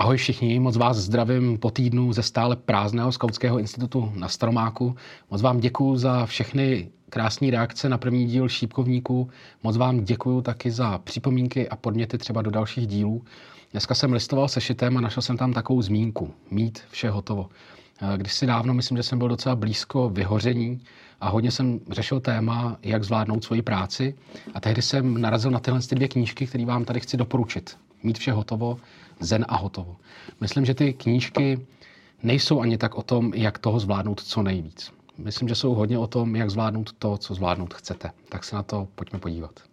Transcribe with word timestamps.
Ahoj 0.00 0.16
všichni, 0.16 0.60
moc 0.60 0.76
vás 0.76 0.96
zdravím 0.96 1.58
po 1.58 1.70
týdnu 1.70 2.12
ze 2.12 2.22
stále 2.22 2.56
prázdného 2.56 3.12
skautského 3.12 3.58
institutu 3.58 4.12
na 4.14 4.28
Staromáku. 4.28 4.96
Moc 5.30 5.42
vám 5.42 5.60
děkuji 5.60 5.96
za 5.96 6.26
všechny 6.26 6.88
krásné 7.10 7.50
reakce 7.50 7.88
na 7.88 7.98
první 7.98 8.26
díl 8.26 8.48
Šípkovníků. 8.48 9.30
Moc 9.62 9.76
vám 9.76 10.04
děkuji 10.04 10.42
taky 10.42 10.70
za 10.70 10.98
připomínky 10.98 11.68
a 11.68 11.76
podněty 11.76 12.18
třeba 12.18 12.42
do 12.42 12.50
dalších 12.50 12.86
dílů. 12.86 13.24
Dneska 13.72 13.94
jsem 13.94 14.12
listoval 14.12 14.48
se 14.48 14.60
šitem 14.60 14.96
a 14.96 15.00
našel 15.00 15.22
jsem 15.22 15.36
tam 15.36 15.52
takovou 15.52 15.82
zmínku. 15.82 16.34
Mít 16.50 16.80
vše 16.90 17.10
hotovo. 17.10 17.48
Když 18.16 18.32
si 18.32 18.46
dávno, 18.46 18.74
myslím, 18.74 18.96
že 18.96 19.02
jsem 19.02 19.18
byl 19.18 19.28
docela 19.28 19.56
blízko 19.56 20.08
vyhoření 20.08 20.80
a 21.20 21.28
hodně 21.28 21.50
jsem 21.50 21.80
řešil 21.90 22.20
téma, 22.20 22.76
jak 22.82 23.04
zvládnout 23.04 23.44
svoji 23.44 23.62
práci. 23.62 24.14
A 24.54 24.60
tehdy 24.60 24.82
jsem 24.82 25.20
narazil 25.20 25.50
na 25.50 25.60
tyhle 25.60 25.80
dvě 25.90 26.08
knížky, 26.08 26.46
které 26.46 26.64
vám 26.64 26.84
tady 26.84 27.00
chci 27.00 27.16
doporučit. 27.16 27.76
Mít 28.02 28.18
vše 28.18 28.32
hotovo 28.32 28.76
zen 29.20 29.44
a 29.48 29.56
hotovo. 29.56 29.96
Myslím, 30.40 30.64
že 30.64 30.74
ty 30.74 30.92
knížky 30.92 31.66
nejsou 32.22 32.60
ani 32.60 32.78
tak 32.78 32.94
o 32.94 33.02
tom, 33.02 33.32
jak 33.34 33.58
toho 33.58 33.80
zvládnout 33.80 34.20
co 34.20 34.42
nejvíc. 34.42 34.92
Myslím, 35.18 35.48
že 35.48 35.54
jsou 35.54 35.74
hodně 35.74 35.98
o 35.98 36.06
tom, 36.06 36.36
jak 36.36 36.50
zvládnout 36.50 36.92
to, 36.92 37.16
co 37.16 37.34
zvládnout 37.34 37.74
chcete. 37.74 38.10
Tak 38.28 38.44
se 38.44 38.56
na 38.56 38.62
to 38.62 38.88
pojďme 38.94 39.18
podívat. 39.18 39.69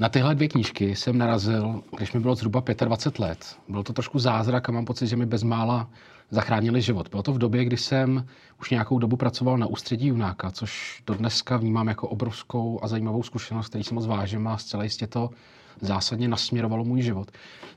Na 0.00 0.08
tyhle 0.08 0.34
dvě 0.34 0.48
knížky 0.48 0.96
jsem 0.96 1.18
narazil, 1.18 1.82
když 1.96 2.12
mi 2.12 2.20
bylo 2.20 2.34
zhruba 2.34 2.62
25 2.84 3.18
let. 3.18 3.56
Bylo 3.68 3.82
to 3.82 3.92
trošku 3.92 4.18
zázrak 4.18 4.68
a 4.68 4.72
mám 4.72 4.84
pocit, 4.84 5.06
že 5.06 5.16
mi 5.16 5.26
bezmála 5.26 5.90
zachránili 6.30 6.82
život. 6.82 7.08
Bylo 7.10 7.22
to 7.22 7.32
v 7.32 7.38
době, 7.38 7.64
kdy 7.64 7.76
jsem 7.76 8.26
už 8.60 8.70
nějakou 8.70 8.98
dobu 8.98 9.16
pracoval 9.16 9.58
na 9.58 9.66
ústředí 9.66 10.06
junáka, 10.06 10.50
což 10.50 11.02
do 11.06 11.14
dneska 11.14 11.56
vnímám 11.56 11.88
jako 11.88 12.08
obrovskou 12.08 12.80
a 12.82 12.88
zajímavou 12.88 13.22
zkušenost, 13.22 13.68
který 13.68 13.84
jsem 13.84 13.94
moc 13.94 14.06
vážím 14.06 14.46
a 14.48 14.58
zcela 14.58 14.84
jistě 14.84 15.06
to 15.06 15.30
zásadně 15.80 16.28
nasměrovalo 16.28 16.84
můj 16.84 17.02
život. 17.02 17.30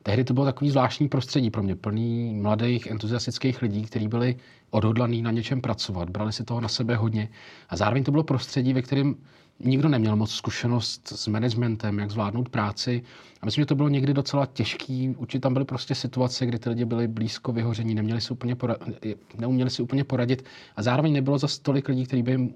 Tehdy 0.04 0.24
to 0.24 0.34
bylo 0.34 0.46
takový 0.46 0.70
zvláštní 0.70 1.10
prostředí 1.10 1.50
pro 1.50 1.64
mě, 1.64 1.76
plný 1.76 2.34
mladých, 2.34 2.88
entuziastických 2.88 3.62
lidí, 3.62 3.84
kteří 3.84 4.08
byli 4.08 4.36
odhodlaní 4.70 5.22
na 5.22 5.32
něčem 5.32 5.62
pracovat, 5.62 6.10
brali 6.10 6.34
si 6.34 6.44
toho 6.44 6.62
na 6.62 6.68
sebe 6.68 6.96
hodně. 6.96 7.30
A 7.70 7.78
zároveň 7.78 8.04
to 8.04 8.12
bylo 8.12 8.24
prostředí, 8.24 8.74
ve 8.74 8.82
kterém 8.82 9.16
nikdo 9.60 9.90
neměl 9.90 10.16
moc 10.16 10.32
zkušenost 10.32 11.08
s 11.16 11.28
managementem, 11.28 12.00
jak 12.00 12.12
zvládnout 12.12 12.50
práci. 12.50 13.04
A 13.42 13.46
myslím, 13.46 13.62
že 13.62 13.66
to 13.66 13.76
bylo 13.76 13.90
někdy 13.90 14.14
docela 14.14 14.46
těžký. 14.46 15.10
Určitě 15.18 15.40
tam 15.40 15.54
byly 15.54 15.66
prostě 15.66 15.96
situace, 15.96 16.46
kdy 16.46 16.60
ty 16.60 16.70
lidi 16.70 16.86
byli 16.86 17.08
blízko 17.08 17.52
vyhoření, 17.52 17.96
neměli 17.96 18.22
si 18.22 18.34
úplně 18.34 18.56
poradit, 18.56 19.18
neuměli 19.38 19.70
si 19.70 19.82
úplně 19.82 20.04
poradit 20.04 20.46
a 20.76 20.84
zároveň 20.84 21.14
nebylo 21.14 21.38
za 21.38 21.48
tolik 21.62 21.88
lidí, 21.88 22.06
kteří 22.06 22.24
by 22.24 22.32
jim 22.32 22.54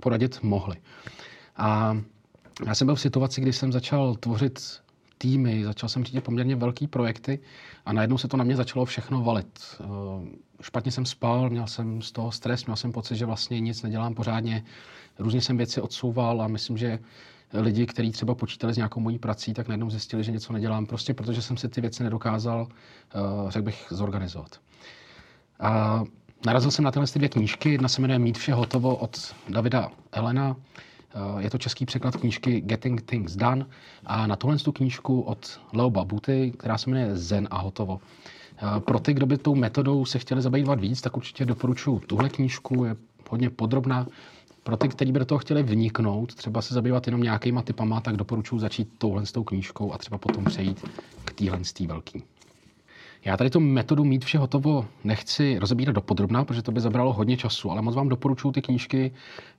poradit 0.00 0.42
mohli. 0.42 0.76
A 1.56 1.98
já 2.66 2.74
jsem 2.74 2.86
byl 2.86 2.94
v 2.94 3.00
situaci, 3.00 3.40
kdy 3.40 3.52
jsem 3.52 3.72
začal 3.72 4.14
tvořit 4.14 4.60
týmy, 5.22 5.64
začal 5.64 5.88
jsem 5.88 6.04
řídit 6.04 6.20
poměrně 6.20 6.56
velký 6.56 6.86
projekty 6.86 7.38
a 7.86 7.92
najednou 7.92 8.18
se 8.18 8.28
to 8.28 8.36
na 8.36 8.44
mě 8.44 8.56
začalo 8.56 8.84
všechno 8.84 9.22
valit. 9.22 9.60
Eh, 9.80 9.84
špatně 10.62 10.92
jsem 10.92 11.06
spal, 11.06 11.50
měl 11.50 11.66
jsem 11.66 12.02
z 12.02 12.12
toho 12.12 12.32
stres, 12.32 12.66
měl 12.66 12.76
jsem 12.76 12.92
pocit, 12.92 13.16
že 13.16 13.26
vlastně 13.26 13.60
nic 13.60 13.82
nedělám 13.82 14.14
pořádně. 14.14 14.64
Různě 15.18 15.40
jsem 15.40 15.56
věci 15.56 15.80
odsouval 15.80 16.42
a 16.42 16.48
myslím, 16.48 16.76
že 16.76 16.98
lidi, 17.52 17.86
kteří 17.86 18.10
třeba 18.10 18.34
počítali 18.34 18.74
s 18.74 18.76
nějakou 18.76 19.00
mojí 19.00 19.18
prací, 19.18 19.54
tak 19.54 19.68
najednou 19.68 19.90
zjistili, 19.90 20.24
že 20.24 20.32
něco 20.32 20.52
nedělám, 20.52 20.86
prostě 20.86 21.14
protože 21.14 21.42
jsem 21.42 21.56
si 21.56 21.68
ty 21.68 21.80
věci 21.80 22.02
nedokázal, 22.02 22.68
eh, 22.68 23.50
řekl 23.50 23.64
bych, 23.64 23.86
zorganizovat. 23.90 24.60
A 25.60 26.02
narazil 26.46 26.70
jsem 26.70 26.84
na 26.84 26.90
tyhle 26.90 27.06
dvě 27.14 27.28
knížky. 27.28 27.72
Jedna 27.72 27.88
se 27.88 28.00
jmenuje 28.00 28.18
Mít 28.18 28.38
vše 28.38 28.54
hotovo 28.54 28.96
od 28.96 29.34
Davida 29.48 29.90
Elena. 30.12 30.56
Eh, 31.14 31.42
je 31.42 31.50
to 31.50 31.58
český 31.58 31.86
překlad 31.86 32.16
knížky 32.16 32.60
Getting 32.60 33.02
Things 33.02 33.36
Done 33.36 33.66
a 34.06 34.26
na 34.26 34.36
tohle 34.36 34.58
tu 34.58 34.72
knížku 34.72 35.20
od 35.20 35.60
Leo 35.72 35.90
Babuty, 35.90 36.52
která 36.56 36.78
se 36.78 36.90
jmenuje 36.90 37.16
Zen 37.16 37.48
a 37.50 37.58
hotovo. 37.58 38.00
Eh, 38.56 38.80
pro 38.80 38.98
ty, 38.98 39.14
kdo 39.14 39.26
by 39.26 39.38
tou 39.38 39.54
metodou 39.54 40.04
se 40.04 40.18
chtěli 40.18 40.42
zabývat 40.42 40.80
víc, 40.80 41.00
tak 41.00 41.16
určitě 41.16 41.44
doporučuji 41.44 41.98
tuhle 41.98 42.28
knížku, 42.28 42.84
je 42.84 42.96
hodně 43.30 43.50
podrobná. 43.50 44.06
Pro 44.62 44.76
ty, 44.76 44.88
kteří 44.88 45.12
by 45.12 45.18
do 45.18 45.24
toho 45.24 45.38
chtěli 45.38 45.62
vniknout, 45.62 46.34
třeba 46.34 46.62
se 46.62 46.74
zabývat 46.74 47.06
jenom 47.06 47.22
nějakýma 47.22 47.62
typama, 47.62 48.00
tak 48.00 48.16
doporučuji 48.16 48.58
začít 48.58 48.88
touhle 48.98 49.26
s 49.26 49.32
tou 49.32 49.44
knížkou 49.44 49.92
a 49.92 49.98
třeba 49.98 50.18
potom 50.18 50.44
přejít 50.44 50.84
k 51.24 51.32
téhle 51.32 51.60
velký. 51.86 52.24
Já 53.24 53.36
tady 53.36 53.50
tu 53.50 53.60
metodu 53.60 54.04
mít 54.04 54.24
vše 54.24 54.38
hotovo 54.38 54.86
nechci 55.04 55.58
rozebírat 55.58 55.94
do 55.94 56.00
podrobná, 56.00 56.44
protože 56.44 56.62
to 56.62 56.72
by 56.72 56.80
zabralo 56.80 57.12
hodně 57.12 57.36
času, 57.36 57.70
ale 57.70 57.82
moc 57.82 57.94
vám 57.94 58.08
doporučuji 58.08 58.52
ty 58.52 58.62
knížky 58.62 59.12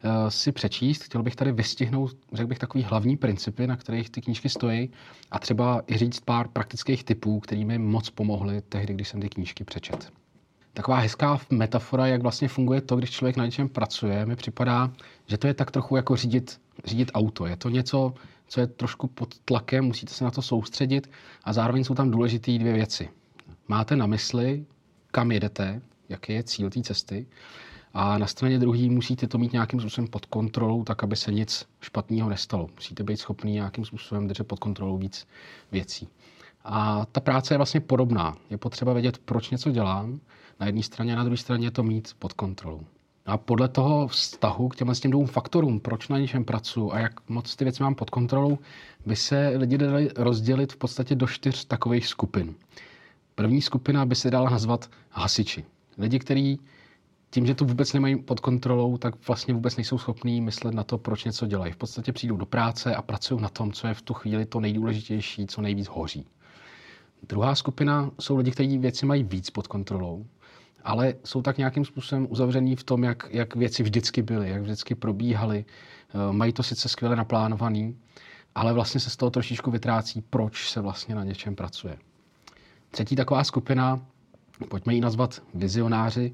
uh, 0.03 0.11
si 0.29 0.51
přečíst. 0.51 1.03
Chtěl 1.03 1.23
bych 1.23 1.35
tady 1.35 1.51
vystihnout, 1.51 2.17
řekl 2.33 2.47
bych, 2.47 2.59
takový 2.59 2.83
hlavní 2.83 3.17
principy, 3.17 3.67
na 3.67 3.75
kterých 3.75 4.09
ty 4.09 4.21
knížky 4.21 4.49
stojí 4.49 4.89
a 5.31 5.39
třeba 5.39 5.81
i 5.87 5.97
říct 5.97 6.19
pár 6.19 6.47
praktických 6.47 7.03
typů, 7.03 7.39
které 7.39 7.65
mi 7.65 7.77
moc 7.77 8.09
pomohly 8.09 8.61
tehdy, 8.61 8.93
když 8.93 9.07
jsem 9.07 9.21
ty 9.21 9.29
knížky 9.29 9.63
přečet. 9.63 10.11
Taková 10.73 10.97
hezká 10.97 11.39
metafora, 11.49 12.07
jak 12.07 12.21
vlastně 12.21 12.47
funguje 12.47 12.81
to, 12.81 12.95
když 12.95 13.11
člověk 13.11 13.37
na 13.37 13.45
něčem 13.45 13.69
pracuje, 13.69 14.25
mi 14.25 14.35
připadá, 14.35 14.91
že 15.27 15.37
to 15.37 15.47
je 15.47 15.53
tak 15.53 15.71
trochu 15.71 15.95
jako 15.95 16.15
řídit, 16.15 16.61
řídit 16.85 17.11
auto. 17.13 17.45
Je 17.45 17.55
to 17.55 17.69
něco, 17.69 18.13
co 18.47 18.59
je 18.59 18.67
trošku 18.67 19.07
pod 19.07 19.39
tlakem, 19.39 19.85
musíte 19.85 20.13
se 20.13 20.23
na 20.23 20.31
to 20.31 20.41
soustředit 20.41 21.09
a 21.43 21.53
zároveň 21.53 21.83
jsou 21.83 21.95
tam 21.95 22.11
důležité 22.11 22.57
dvě 22.57 22.73
věci 22.73 23.09
máte 23.67 23.95
na 23.95 24.05
mysli, 24.05 24.65
kam 25.11 25.31
jedete, 25.31 25.81
jaký 26.09 26.33
je 26.33 26.43
cíl 26.43 26.69
té 26.69 26.81
cesty 26.81 27.25
a 27.93 28.17
na 28.17 28.27
straně 28.27 28.59
druhé 28.59 28.89
musíte 28.89 29.27
to 29.27 29.37
mít 29.37 29.53
nějakým 29.53 29.79
způsobem 29.79 30.07
pod 30.07 30.25
kontrolou, 30.25 30.83
tak 30.83 31.03
aby 31.03 31.15
se 31.15 31.31
nic 31.31 31.65
špatného 31.81 32.29
nestalo. 32.29 32.69
Musíte 32.75 33.03
být 33.03 33.17
schopný 33.17 33.53
nějakým 33.53 33.85
způsobem 33.85 34.27
držet 34.27 34.47
pod 34.47 34.59
kontrolou 34.59 34.97
víc 34.97 35.27
věcí. 35.71 36.07
A 36.63 37.05
ta 37.11 37.19
práce 37.19 37.53
je 37.53 37.57
vlastně 37.57 37.79
podobná. 37.79 38.37
Je 38.49 38.57
potřeba 38.57 38.93
vědět, 38.93 39.17
proč 39.17 39.49
něco 39.49 39.71
dělám 39.71 40.19
na 40.59 40.65
jedné 40.65 40.83
straně 40.83 41.13
a 41.13 41.15
na 41.15 41.23
druhé 41.23 41.37
straně 41.37 41.71
to 41.71 41.83
mít 41.83 42.15
pod 42.19 42.33
kontrolou. 42.33 42.81
A 43.25 43.37
podle 43.37 43.67
toho 43.67 44.07
vztahu 44.07 44.69
k 44.69 44.75
těmhle 44.75 44.95
těm 44.95 45.11
dvou 45.11 45.25
faktorům, 45.25 45.79
proč 45.79 46.07
na 46.07 46.17
něčem 46.17 46.45
pracuji 46.45 46.91
a 46.91 46.99
jak 46.99 47.29
moc 47.29 47.55
ty 47.55 47.63
věci 47.63 47.83
mám 47.83 47.95
pod 47.95 48.09
kontrolou, 48.09 48.59
by 49.05 49.15
se 49.15 49.53
lidi 49.55 49.77
dali 49.77 50.09
rozdělit 50.15 50.73
v 50.73 50.77
podstatě 50.77 51.15
do 51.15 51.27
čtyř 51.27 51.65
takových 51.65 52.07
skupin. 52.07 52.55
První 53.35 53.61
skupina 53.61 54.05
by 54.05 54.15
se 54.15 54.31
dala 54.31 54.49
nazvat 54.49 54.89
hasiči. 55.09 55.65
Lidi, 55.97 56.19
kteří 56.19 56.59
tím, 57.29 57.45
že 57.45 57.55
to 57.55 57.65
vůbec 57.65 57.93
nemají 57.93 58.15
pod 58.15 58.39
kontrolou, 58.39 58.97
tak 58.97 59.27
vlastně 59.27 59.53
vůbec 59.53 59.77
nejsou 59.77 59.97
schopní 59.97 60.41
myslet 60.41 60.73
na 60.73 60.83
to, 60.83 60.97
proč 60.97 61.23
něco 61.23 61.47
dělají. 61.47 61.73
V 61.73 61.77
podstatě 61.77 62.11
přijdou 62.11 62.37
do 62.37 62.45
práce 62.45 62.95
a 62.95 63.01
pracují 63.01 63.41
na 63.41 63.49
tom, 63.49 63.71
co 63.71 63.87
je 63.87 63.93
v 63.93 64.01
tu 64.01 64.13
chvíli 64.13 64.45
to 64.45 64.59
nejdůležitější, 64.59 65.47
co 65.47 65.61
nejvíc 65.61 65.87
hoří. 65.87 66.25
Druhá 67.29 67.55
skupina 67.55 68.11
jsou 68.19 68.37
lidi, 68.37 68.51
kteří 68.51 68.77
věci 68.77 69.05
mají 69.05 69.23
víc 69.23 69.49
pod 69.49 69.67
kontrolou, 69.67 70.25
ale 70.83 71.13
jsou 71.23 71.41
tak 71.41 71.57
nějakým 71.57 71.85
způsobem 71.85 72.27
uzavření 72.29 72.75
v 72.75 72.83
tom, 72.83 73.03
jak, 73.03 73.27
jak 73.31 73.55
věci 73.55 73.83
vždycky 73.83 74.21
byly, 74.21 74.49
jak 74.49 74.61
vždycky 74.61 74.95
probíhaly. 74.95 75.65
Eh, 75.65 76.33
mají 76.33 76.53
to 76.53 76.63
sice 76.63 76.89
skvěle 76.89 77.15
naplánovaný, 77.15 77.97
ale 78.55 78.73
vlastně 78.73 78.99
se 78.99 79.09
z 79.09 79.17
toho 79.17 79.29
trošičku 79.29 79.71
vytrácí, 79.71 80.21
proč 80.21 80.69
se 80.69 80.81
vlastně 80.81 81.15
na 81.15 81.23
něčem 81.23 81.55
pracuje. 81.55 81.97
Třetí 82.91 83.15
taková 83.15 83.43
skupina, 83.43 83.99
pojďme 84.69 84.93
ji 84.93 85.01
nazvat 85.01 85.43
vizionáři, 85.53 86.33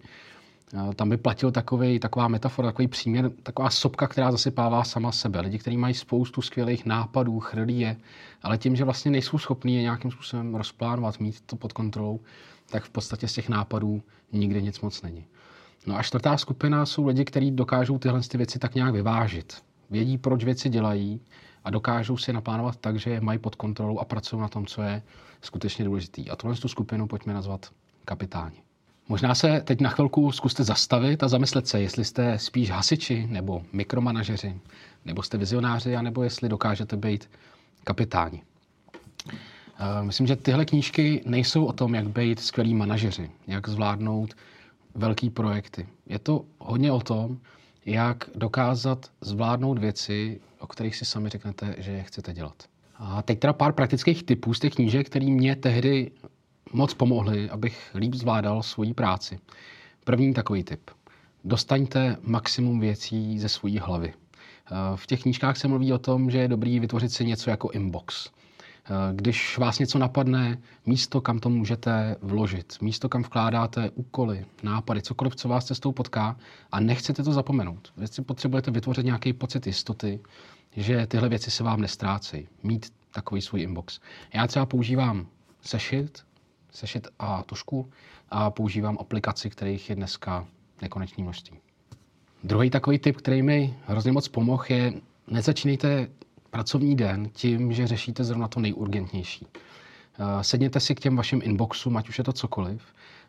tam 0.95 1.09
by 1.09 1.17
platil 1.17 1.51
takový, 1.51 1.99
taková 1.99 2.27
metafora, 2.27 2.67
takový 2.67 2.87
příměr, 2.87 3.31
taková 3.43 3.69
sopka, 3.69 4.07
která 4.07 4.31
zasypává 4.31 4.83
sama 4.83 5.11
sebe. 5.11 5.41
Lidi, 5.41 5.59
kteří 5.59 5.77
mají 5.77 5.93
spoustu 5.93 6.41
skvělých 6.41 6.85
nápadů, 6.85 7.39
chrlí 7.39 7.79
je, 7.79 7.97
ale 8.43 8.57
tím, 8.57 8.75
že 8.75 8.83
vlastně 8.83 9.11
nejsou 9.11 9.37
schopní 9.37 9.75
je 9.75 9.81
nějakým 9.81 10.11
způsobem 10.11 10.55
rozplánovat, 10.55 11.19
mít 11.19 11.41
to 11.41 11.55
pod 11.55 11.73
kontrolou, 11.73 12.19
tak 12.69 12.83
v 12.83 12.89
podstatě 12.89 13.27
z 13.27 13.33
těch 13.33 13.49
nápadů 13.49 14.01
nikdy 14.31 14.61
nic 14.61 14.81
moc 14.81 15.01
není. 15.01 15.25
No 15.85 15.97
a 15.97 16.03
čtvrtá 16.03 16.37
skupina 16.37 16.85
jsou 16.85 17.07
lidi, 17.07 17.25
kteří 17.25 17.51
dokážou 17.51 17.97
tyhle 17.97 18.21
ty 18.21 18.37
věci 18.37 18.59
tak 18.59 18.75
nějak 18.75 18.93
vyvážit. 18.93 19.53
Vědí, 19.89 20.17
proč 20.17 20.43
věci 20.43 20.69
dělají 20.69 21.21
a 21.67 21.69
dokážou 21.69 22.17
si 22.17 22.33
naplánovat 22.33 22.75
tak, 22.75 22.99
že 22.99 23.09
je 23.09 23.21
mají 23.21 23.39
pod 23.39 23.55
kontrolou 23.55 23.99
a 23.99 24.05
pracují 24.05 24.41
na 24.41 24.47
tom, 24.47 24.65
co 24.65 24.81
je 24.81 25.01
skutečně 25.41 25.85
důležitý. 25.85 26.29
A 26.29 26.35
tohle 26.35 26.55
tu 26.55 26.67
skupinu 26.67 27.07
pojďme 27.07 27.33
nazvat 27.33 27.71
kapitáni. 28.05 28.63
Možná 29.09 29.35
se 29.35 29.61
teď 29.61 29.81
na 29.81 29.89
chvilku 29.89 30.31
zkuste 30.31 30.63
zastavit 30.63 31.23
a 31.23 31.27
zamyslet 31.27 31.67
se, 31.67 31.81
jestli 31.81 32.05
jste 32.05 32.39
spíš 32.39 32.69
hasiči 32.69 33.27
nebo 33.29 33.61
mikromanažeři, 33.71 34.59
nebo 35.05 35.23
jste 35.23 35.37
vizionáři, 35.37 35.95
anebo 35.95 36.23
jestli 36.23 36.49
dokážete 36.49 36.97
být 36.97 37.29
kapitáni. 37.83 38.41
Eh, 39.31 40.03
myslím, 40.03 40.27
že 40.27 40.35
tyhle 40.35 40.65
knížky 40.65 41.21
nejsou 41.25 41.65
o 41.65 41.73
tom, 41.73 41.95
jak 41.95 42.09
být 42.09 42.39
skvělí 42.39 42.73
manažeři, 42.73 43.31
jak 43.47 43.69
zvládnout 43.69 44.33
velký 44.95 45.29
projekty. 45.29 45.87
Je 46.05 46.19
to 46.19 46.45
hodně 46.59 46.91
o 46.91 46.99
tom, 46.99 47.37
jak 47.87 48.29
dokázat 48.35 49.11
zvládnout 49.21 49.77
věci, 49.77 50.41
o 50.59 50.67
kterých 50.67 50.95
si 50.95 51.05
sami 51.05 51.29
řeknete, 51.29 51.75
že 51.77 51.91
je 51.91 52.03
chcete 52.03 52.33
dělat. 52.33 52.63
A 52.95 53.21
teď 53.21 53.39
teda 53.39 53.53
pár 53.53 53.73
praktických 53.73 54.23
typů 54.23 54.53
z 54.53 54.59
těch 54.59 54.73
knížek, 54.73 55.05
které 55.05 55.25
mě 55.25 55.55
tehdy 55.55 56.11
moc 56.73 56.93
pomohly, 56.93 57.49
abych 57.49 57.91
líp 57.95 58.13
zvládal 58.13 58.63
svoji 58.63 58.93
práci. 58.93 59.39
První 60.03 60.33
takový 60.33 60.63
tip. 60.63 60.91
Dostaňte 61.43 62.17
maximum 62.21 62.79
věcí 62.79 63.39
ze 63.39 63.49
své 63.49 63.79
hlavy. 63.79 64.13
Eh, 64.13 64.75
v 64.95 65.07
těch 65.07 65.21
knížkách 65.21 65.57
se 65.57 65.67
mluví 65.67 65.93
o 65.93 65.97
tom, 65.97 66.31
že 66.31 66.37
je 66.37 66.47
dobrý 66.47 66.79
vytvořit 66.79 67.11
si 67.11 67.25
něco 67.25 67.49
jako 67.49 67.69
inbox. 67.69 68.29
Eh, 68.89 69.13
když 69.13 69.57
vás 69.57 69.79
něco 69.79 69.99
napadne, 69.99 70.57
místo, 70.85 71.21
kam 71.21 71.39
to 71.39 71.49
můžete 71.49 72.15
vložit, 72.21 72.77
místo, 72.81 73.09
kam 73.09 73.23
vkládáte 73.23 73.89
úkoly, 73.89 74.45
nápady, 74.63 75.01
cokoliv, 75.01 75.35
co 75.35 75.49
vás 75.49 75.65
cestou 75.65 75.91
potká 75.91 76.37
a 76.71 76.79
nechcete 76.79 77.23
to 77.23 77.33
zapomenout. 77.33 77.93
Vy 77.97 78.07
si 78.07 78.21
potřebujete 78.21 78.71
vytvořit 78.71 79.05
nějaký 79.05 79.33
pocit 79.33 79.67
jistoty, 79.67 80.19
že 80.75 81.07
tyhle 81.07 81.29
věci 81.29 81.51
se 81.51 81.63
vám 81.63 81.81
nestrácejí. 81.81 82.47
Mít 82.63 82.93
takový 83.11 83.41
svůj 83.41 83.61
inbox. 83.61 83.99
Já 84.33 84.47
třeba 84.47 84.65
používám 84.65 85.27
sešit, 85.61 86.23
sešit 86.71 87.07
a 87.19 87.43
tušku 87.43 87.89
a 88.29 88.49
používám 88.49 88.97
aplikaci, 88.99 89.49
kterých 89.49 89.89
je 89.89 89.95
dneska 89.95 90.47
nekonečné 90.81 91.23
množství. 91.23 91.59
Druhý 92.43 92.69
takový 92.69 92.99
tip, 92.99 93.17
který 93.17 93.41
mi 93.41 93.77
hrozně 93.85 94.11
moc 94.11 94.27
pomohl, 94.27 94.63
je 94.69 94.93
nezačínejte 95.27 96.07
pracovní 96.49 96.95
den 96.95 97.29
tím, 97.33 97.73
že 97.73 97.87
řešíte 97.87 98.23
zrovna 98.23 98.47
to 98.47 98.59
nejurgentnější. 98.59 99.47
Eh, 100.19 100.43
sedněte 100.43 100.79
si 100.79 100.95
k 100.95 100.99
těm 100.99 101.15
vašim 101.15 101.41
inboxům, 101.43 101.97
ať 101.97 102.09
už 102.09 102.17
je 102.17 102.23
to 102.23 102.33
cokoliv, 102.33 102.81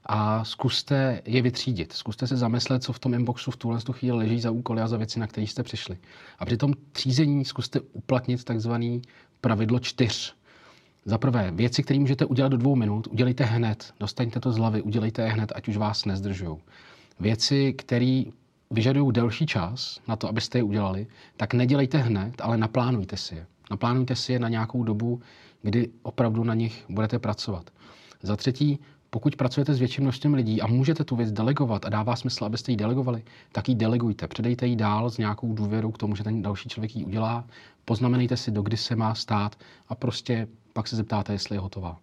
a 0.06 0.44
zkuste 0.44 1.22
je 1.24 1.42
vytřídit. 1.42 1.92
Zkuste 1.92 2.26
se 2.26 2.36
zamyslet, 2.36 2.82
co 2.82 2.92
v 2.92 2.98
tom 2.98 3.14
inboxu 3.14 3.50
v 3.50 3.56
tuhle 3.56 3.80
chvíli 3.92 4.16
leží 4.16 4.40
za 4.40 4.50
úkoly 4.50 4.82
a 4.82 4.88
za 4.88 4.96
věci, 4.96 5.20
na 5.20 5.26
které 5.26 5.46
jste 5.46 5.62
přišli. 5.62 5.98
A 6.38 6.46
při 6.46 6.56
tom 6.56 6.72
třízení 6.92 7.44
zkuste 7.44 7.80
uplatnit 7.80 8.44
takzvaný 8.44 9.02
pravidlo 9.40 9.78
čtyř. 9.78 10.34
Za 11.04 11.18
prvé, 11.18 11.50
věci, 11.54 11.82
které 11.82 12.00
můžete 12.00 12.24
udělat 12.24 12.48
do 12.48 12.56
dvou 12.56 12.76
minut, 12.76 13.06
udělejte 13.06 13.44
hned, 13.44 13.94
dostaňte 14.00 14.40
to 14.40 14.52
z 14.52 14.56
hlavy, 14.56 14.82
udělejte 14.82 15.22
je 15.22 15.28
hned, 15.28 15.52
ať 15.54 15.68
už 15.68 15.76
vás 15.76 16.04
nezdržují. 16.04 16.56
Věci, 17.20 17.72
které 17.72 18.22
vyžadují 18.70 19.12
delší 19.12 19.46
čas 19.46 20.00
na 20.08 20.16
to, 20.16 20.28
abyste 20.28 20.58
je 20.58 20.62
udělali, 20.62 21.06
tak 21.36 21.54
nedělejte 21.54 21.98
hned, 21.98 22.40
ale 22.40 22.56
naplánujte 22.56 23.16
si 23.16 23.34
je. 23.34 23.46
Naplánujte 23.70 24.16
si 24.16 24.32
je 24.32 24.38
na 24.38 24.48
nějakou 24.48 24.82
dobu, 24.82 25.20
kdy 25.62 25.90
opravdu 26.02 26.44
na 26.44 26.54
nich 26.54 26.84
budete 26.88 27.18
pracovat. 27.18 27.70
Za 28.22 28.36
třetí, 28.36 28.78
pokud 29.10 29.36
pracujete 29.36 29.74
s 29.74 29.78
větším 29.78 30.04
množstvím 30.04 30.34
lidí 30.34 30.62
a 30.62 30.66
můžete 30.66 31.04
tu 31.04 31.16
věc 31.16 31.32
delegovat 31.32 31.84
a 31.84 31.88
dává 31.88 32.16
smysl, 32.16 32.44
abyste 32.44 32.72
ji 32.72 32.76
delegovali, 32.76 33.22
tak 33.52 33.68
ji 33.68 33.74
delegujte. 33.74 34.28
Předejte 34.28 34.66
ji 34.66 34.76
dál 34.76 35.10
s 35.10 35.18
nějakou 35.18 35.52
důvěrou 35.52 35.90
k 35.90 35.98
tomu, 35.98 36.16
že 36.16 36.24
ten 36.24 36.42
další 36.42 36.68
člověk 36.68 36.96
ji 36.96 37.04
udělá. 37.04 37.44
Poznamenejte 37.84 38.36
si, 38.36 38.50
do 38.50 38.62
kdy 38.62 38.76
se 38.76 38.96
má 38.96 39.14
stát 39.14 39.56
a 39.88 39.94
prostě 39.94 40.48
pak 40.72 40.88
se 40.88 40.96
zeptáte, 40.96 41.32
jestli 41.32 41.56
je 41.56 41.60
hotová. 41.60 41.98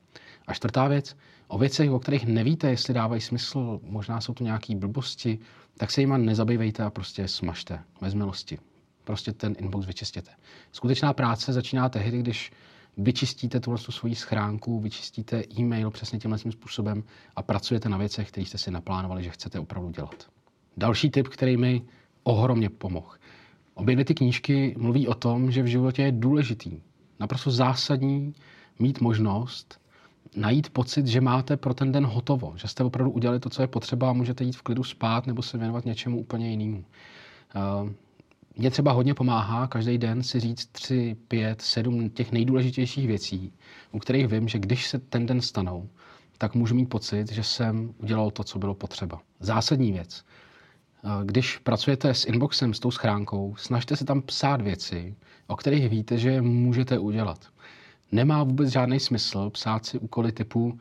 A 0.48 0.54
čtvrtá 0.54 0.88
věc, 0.88 1.16
o 1.48 1.58
věcech, 1.58 1.92
o 1.92 2.00
kterých 2.00 2.26
nevíte, 2.26 2.70
jestli 2.70 2.94
dávají 2.94 3.22
smysl, 3.22 3.80
možná 3.84 4.22
jsou 4.22 4.34
to 4.34 4.44
nějaké 4.44 4.76
blbosti, 4.76 5.40
tak 5.78 5.92
se 5.92 6.02
jima 6.02 6.18
nezabývejte 6.18 6.84
a 6.84 6.90
prostě 6.90 7.28
smažte 7.28 7.80
bez 8.02 8.14
milosti. 8.14 8.60
Prostě 9.04 9.34
ten 9.34 9.56
inbox 9.58 9.86
vyčistěte. 9.86 10.32
Skutečná 10.72 11.14
práce 11.14 11.54
začíná 11.54 11.90
tehdy, 11.90 12.20
když 12.20 12.52
vyčistíte 12.98 13.60
tuhle 13.60 13.80
svoji 13.80 14.16
schránku, 14.16 14.80
vyčistíte 14.80 15.44
e-mail 15.60 15.92
přesně 15.92 16.20
tímhle 16.20 16.40
způsobem 16.40 17.04
a 17.36 17.42
pracujete 17.42 17.90
na 17.90 17.98
věcech, 17.98 18.28
které 18.28 18.46
jste 18.46 18.58
si 18.58 18.72
naplánovali, 18.72 19.24
že 19.24 19.30
chcete 19.30 19.60
opravdu 19.60 19.90
dělat. 19.90 20.28
Další 20.78 21.10
tip, 21.10 21.28
který 21.28 21.58
mi 21.58 21.82
ohromně 22.24 22.70
pomohl. 22.70 23.12
Obě 23.74 23.96
dvě 23.96 24.06
ty 24.06 24.14
knížky 24.14 24.76
mluví 24.78 25.08
o 25.08 25.14
tom, 25.14 25.52
že 25.52 25.64
v 25.64 25.66
životě 25.66 26.02
je 26.02 26.12
důležitý, 26.12 26.82
naprosto 27.20 27.52
zásadní 27.52 28.34
mít 28.80 29.02
možnost 29.02 29.80
najít 30.36 30.70
pocit, 30.70 31.08
že 31.08 31.22
máte 31.22 31.58
pro 31.58 31.74
ten 31.74 31.92
den 31.92 32.06
hotovo, 32.06 32.54
že 32.56 32.68
jste 32.68 32.84
opravdu 32.84 33.12
udělali 33.12 33.40
to, 33.40 33.50
co 33.50 33.62
je 33.62 33.68
potřeba 33.68 34.10
a 34.10 34.14
můžete 34.14 34.44
jít 34.44 34.56
v 34.56 34.62
klidu 34.62 34.84
spát 34.84 35.28
nebo 35.28 35.42
se 35.42 35.58
věnovat 35.58 35.86
něčemu 35.86 36.20
úplně 36.20 36.50
jinému. 36.50 36.86
Uh, 37.56 37.90
mě 38.58 38.72
třeba 38.72 38.92
hodně 38.92 39.14
pomáhá 39.14 39.68
každý 39.68 39.98
den 39.98 40.24
si 40.24 40.40
říct 40.40 40.66
tři, 40.66 41.16
pět, 41.28 41.62
sedm 41.62 42.10
těch 42.10 42.32
nejdůležitějších 42.32 43.08
věcí, 43.08 43.54
u 43.92 44.00
kterých 44.00 44.28
vím, 44.28 44.48
že 44.48 44.60
když 44.60 44.88
se 44.88 45.00
ten 45.00 45.26
den 45.26 45.42
stanou, 45.42 45.90
tak 46.38 46.56
můžu 46.56 46.76
mít 46.76 46.90
pocit, 46.90 47.32
že 47.32 47.44
jsem 47.44 47.94
udělal 47.98 48.32
to, 48.32 48.44
co 48.44 48.60
bylo 48.60 48.74
potřeba. 48.74 49.22
Zásadní 49.40 49.92
věc. 49.92 50.26
Když 51.24 51.58
pracujete 51.58 52.14
s 52.14 52.26
inboxem, 52.26 52.74
s 52.74 52.80
tou 52.80 52.92
schránkou, 52.92 53.56
snažte 53.58 53.96
se 53.96 54.06
tam 54.06 54.22
psát 54.22 54.62
věci, 54.62 55.16
o 55.48 55.56
kterých 55.56 55.90
víte, 55.90 56.18
že 56.18 56.30
je 56.30 56.42
můžete 56.42 57.00
udělat. 57.00 57.48
Nemá 58.16 58.44
vůbec 58.44 58.70
žádný 58.70 59.00
smysl 59.00 59.50
psát 59.50 59.86
si 59.86 60.00
úkoly 60.00 60.32
typu 60.32 60.80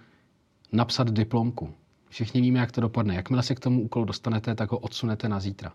napsat 0.73 1.11
diplomku. 1.11 1.75
Všichni 2.09 2.41
víme, 2.41 2.59
jak 2.59 2.73
to 2.73 2.81
dopadne. 2.81 3.15
Jakmile 3.15 3.43
se 3.43 3.55
k 3.55 3.61
tomu 3.61 3.83
úkolu 3.83 4.05
dostanete, 4.05 4.55
tak 4.55 4.73
ho 4.73 4.79
odsunete 4.79 5.29
na 5.29 5.41
zítra. 5.41 5.73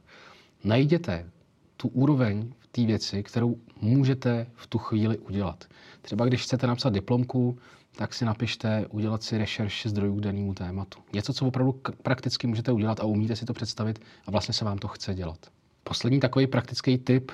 Najděte 0.64 1.30
tu 1.78 1.88
úroveň 1.88 2.54
v 2.60 2.68
té 2.68 2.86
věci, 2.86 3.24
kterou 3.24 3.58
můžete 3.82 4.48
v 4.56 4.68
tu 4.68 4.78
chvíli 4.78 5.18
udělat. 5.18 5.66
Třeba 6.02 6.26
když 6.26 6.44
chcete 6.44 6.68
napsat 6.68 6.94
diplomku, 6.94 7.58
tak 7.96 8.14
si 8.14 8.26
napište 8.26 8.88
udělat 8.90 9.24
si 9.24 9.38
rešerš 9.38 9.86
zdrojů 9.86 10.16
k 10.16 10.22
danému 10.22 10.54
tématu. 10.54 11.00
Něco, 11.14 11.34
co 11.34 11.48
opravdu 11.48 11.82
prakticky 12.04 12.48
můžete 12.48 12.72
udělat 12.72 13.00
a 13.00 13.04
umíte 13.04 13.36
si 13.36 13.46
to 13.46 13.54
představit 13.54 14.00
a 14.28 14.32
vlastně 14.32 14.54
se 14.54 14.66
vám 14.66 14.78
to 14.78 14.88
chce 14.88 15.14
dělat. 15.14 15.52
Poslední 15.84 16.20
takový 16.20 16.48
praktický 16.48 16.98
tip. 16.98 17.32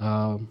Uh, 0.00 0.42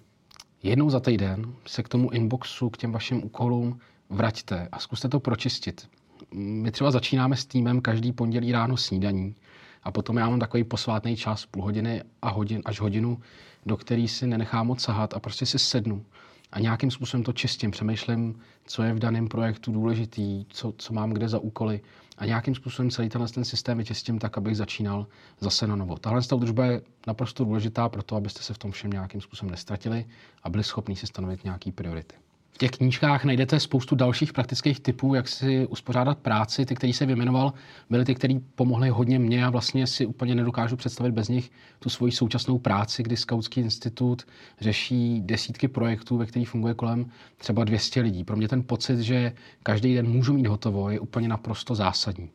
jednou 0.64 0.90
za 0.90 1.00
týden 1.00 1.54
se 1.66 1.84
k 1.84 1.90
tomu 1.90 2.10
inboxu, 2.10 2.70
k 2.70 2.78
těm 2.78 2.92
vašim 2.92 3.24
úkolům 3.24 3.80
vraťte 4.10 4.68
a 4.72 4.80
zkuste 4.80 5.10
to 5.10 5.20
pročistit. 5.20 5.88
My 6.34 6.72
třeba 6.72 6.92
začínáme 6.92 7.36
s 7.36 7.46
týmem 7.46 7.82
každý 7.82 8.12
pondělí 8.12 8.52
ráno 8.52 8.78
snídaní 8.78 9.36
a 9.84 9.92
potom 9.92 10.18
já 10.18 10.30
mám 10.30 10.40
takový 10.40 10.64
posvátný 10.64 11.16
čas, 11.16 11.46
půl 11.46 11.64
hodiny 11.64 12.04
a 12.22 12.30
hodin, 12.30 12.62
až 12.66 12.80
hodinu, 12.80 13.22
do 13.66 13.78
který 13.78 14.08
si 14.08 14.28
nenechám 14.28 14.68
moc 14.68 14.82
sahat 14.82 15.14
a 15.14 15.20
prostě 15.20 15.46
si 15.46 15.60
sednu 15.60 16.06
a 16.52 16.60
nějakým 16.60 16.92
způsobem 16.92 17.24
to 17.24 17.34
čistím, 17.34 17.72
přemýšlím, 17.72 18.40
co 18.66 18.84
je 18.84 18.94
v 18.94 19.00
daném 19.00 19.28
projektu 19.28 19.72
důležitý, 19.72 20.46
co, 20.50 20.74
co 20.78 20.94
mám 20.94 21.10
kde 21.10 21.30
za 21.30 21.40
úkoly 21.40 21.82
a 22.18 22.26
nějakým 22.26 22.56
způsobem 22.56 22.92
celý 22.92 23.10
tenhle 23.10 23.30
ten 23.30 23.46
systém 23.46 23.78
vyčistím 23.78 24.20
tak, 24.20 24.38
abych 24.38 24.58
začínal 24.58 25.08
zase 25.40 25.68
na 25.68 25.76
novo. 25.76 25.98
Tahle 25.98 26.22
družba 26.38 26.66
je 26.66 26.82
naprosto 27.08 27.44
důležitá 27.44 27.90
pro 27.90 28.04
to, 28.04 28.16
abyste 28.16 28.44
se 28.44 28.54
v 28.54 28.58
tom 28.58 28.72
všem 28.72 28.92
nějakým 28.92 29.22
způsobem 29.22 29.52
nestratili 29.52 30.06
a 30.44 30.50
byli 30.50 30.64
schopni 30.64 30.96
si 30.96 31.08
stanovit 31.08 31.44
nějaké 31.44 31.72
priority 31.72 32.16
těch 32.58 32.72
knížkách 32.72 33.26
najdete 33.26 33.60
spoustu 33.60 33.96
dalších 33.96 34.34
praktických 34.34 34.80
typů, 34.80 35.16
jak 35.16 35.28
si 35.28 35.68
uspořádat 35.68 36.18
práci. 36.18 36.66
Ty, 36.66 36.76
který 36.76 36.94
se 36.94 37.06
vyjmenoval, 37.06 37.54
byly 37.90 38.06
ty, 38.06 38.16
které 38.16 38.36
pomohly 38.56 38.90
hodně 38.90 39.20
mě 39.20 39.46
a 39.46 39.50
vlastně 39.50 39.88
si 39.88 40.06
úplně 40.06 40.36
nedokážu 40.36 40.76
představit 40.76 41.12
bez 41.12 41.28
nich 41.28 41.52
tu 41.80 41.90
svoji 41.90 42.12
současnou 42.12 42.58
práci, 42.58 43.04
kdy 43.04 43.18
Skautský 43.18 43.62
institut 43.62 44.28
řeší 44.62 45.22
desítky 45.22 45.68
projektů, 45.68 46.18
ve 46.18 46.26
kterých 46.26 46.50
funguje 46.50 46.74
kolem 46.74 47.12
třeba 47.38 47.64
200 47.64 48.02
lidí. 48.02 48.24
Pro 48.24 48.38
mě 48.38 48.48
ten 48.48 48.64
pocit, 48.64 49.00
že 49.00 49.34
každý 49.64 49.96
den 49.96 50.08
můžu 50.08 50.34
mít 50.34 50.48
hotovo, 50.48 50.90
je 50.90 51.00
úplně 51.00 51.28
naprosto 51.28 51.76
zásadní. 51.76 52.30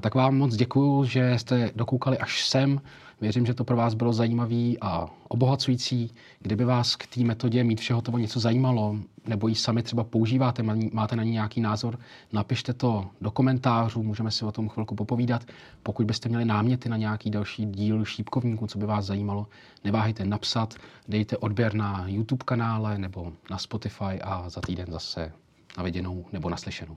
Tak 0.00 0.14
vám 0.14 0.36
moc 0.36 0.56
děkuji, 0.56 1.04
že 1.04 1.38
jste 1.38 1.70
dokoukali 1.76 2.18
až 2.18 2.48
sem. 2.48 2.80
Věřím, 3.20 3.46
že 3.46 3.54
to 3.54 3.64
pro 3.64 3.76
vás 3.76 3.94
bylo 3.94 4.12
zajímavé 4.12 4.72
a 4.80 5.06
obohacující. 5.28 6.10
Kdyby 6.40 6.64
vás 6.64 6.96
k 6.96 7.06
té 7.06 7.20
metodě 7.20 7.64
mít 7.64 7.80
vše 7.80 7.94
hotovo 7.94 8.18
něco 8.18 8.40
zajímalo, 8.40 8.96
nebo 9.26 9.48
ji 9.48 9.54
sami 9.54 9.82
třeba 9.82 10.04
používáte, 10.04 10.62
máte 10.92 11.16
na 11.16 11.22
ní 11.22 11.30
nějaký 11.30 11.60
názor, 11.60 11.98
napište 12.32 12.72
to 12.72 13.06
do 13.20 13.30
komentářů, 13.30 14.02
můžeme 14.02 14.30
si 14.30 14.44
o 14.44 14.52
tom 14.52 14.68
chvilku 14.68 14.94
popovídat. 14.94 15.44
Pokud 15.82 16.06
byste 16.06 16.28
měli 16.28 16.44
náměty 16.44 16.88
na 16.88 16.96
nějaký 16.96 17.30
další 17.30 17.66
díl 17.66 18.04
šípkovníku, 18.04 18.66
co 18.66 18.78
by 18.78 18.86
vás 18.86 19.04
zajímalo, 19.04 19.46
neváhejte 19.84 20.24
napsat, 20.24 20.74
dejte 21.08 21.36
odběr 21.36 21.74
na 21.74 22.04
YouTube 22.06 22.44
kanále 22.44 22.98
nebo 22.98 23.32
na 23.50 23.58
Spotify 23.58 24.20
a 24.24 24.48
za 24.48 24.60
týden 24.60 24.86
zase 24.90 25.32
na 25.78 25.82
viděnou 25.82 26.24
nebo 26.32 26.50
naslyšenou. 26.50 26.96